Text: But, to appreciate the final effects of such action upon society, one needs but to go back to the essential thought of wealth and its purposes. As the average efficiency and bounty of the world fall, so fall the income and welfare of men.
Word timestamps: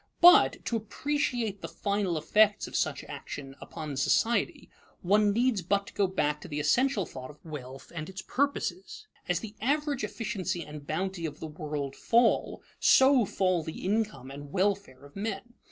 But, 0.19 0.65
to 0.65 0.75
appreciate 0.75 1.61
the 1.61 1.67
final 1.67 2.17
effects 2.17 2.65
of 2.65 2.75
such 2.75 3.03
action 3.03 3.55
upon 3.61 3.95
society, 3.97 4.67
one 5.03 5.29
needs 5.31 5.61
but 5.61 5.85
to 5.85 5.93
go 5.93 6.07
back 6.07 6.41
to 6.41 6.47
the 6.47 6.59
essential 6.59 7.05
thought 7.05 7.29
of 7.29 7.45
wealth 7.45 7.91
and 7.93 8.09
its 8.09 8.23
purposes. 8.23 9.05
As 9.29 9.41
the 9.41 9.53
average 9.61 10.03
efficiency 10.03 10.63
and 10.63 10.87
bounty 10.87 11.27
of 11.27 11.39
the 11.39 11.45
world 11.45 11.95
fall, 11.95 12.63
so 12.79 13.25
fall 13.25 13.61
the 13.61 13.85
income 13.85 14.31
and 14.31 14.51
welfare 14.51 15.05
of 15.05 15.15
men. 15.15 15.53